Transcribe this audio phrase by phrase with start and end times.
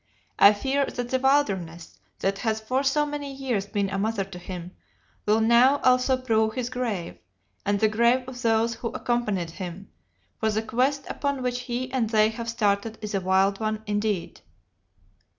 [0.39, 4.39] I fear that the wilderness, that has for so many years been a mother to
[4.39, 4.71] him,
[5.27, 7.19] will now also prove his grave
[7.67, 9.91] and the grave of those who accompanied him,
[10.39, 14.41] for the quest upon which he and they have started is a wild one indeed.